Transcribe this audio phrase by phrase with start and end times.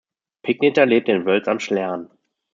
[0.41, 2.09] Pigneter lebt in Völs am Schlern.